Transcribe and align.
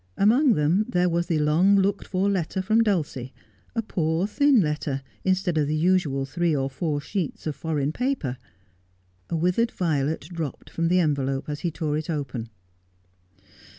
Among 0.17 0.55
tbem 0.55 0.85
there 0.91 1.07
was 1.09 1.27
the 1.27 1.37
long 1.37 1.75
looked 1.75 2.07
for 2.07 2.27
letter 2.27 2.63
from 2.63 2.81
Dulcie, 2.81 3.35
a 3.75 3.83
poor 3.83 4.25
thin 4.25 4.59
letter, 4.59 5.03
instead 5.23 5.59
of 5.59 5.67
the 5.67 5.75
usual 5.75 6.25
three 6.25 6.55
or 6.55 6.71
four 6.71 6.99
sheets 6.99 7.45
of 7.45 7.55
foreign 7.55 7.91
paper. 7.93 8.39
A 9.29 9.35
withered 9.35 9.69
violet 9.69 10.21
dropped 10.21 10.71
from 10.71 10.87
the 10.87 10.97
envelope 10.99 11.47
as 11.47 11.59
he 11.59 11.69
tore 11.69 11.97
it 11.99 12.09
open. 12.09 12.49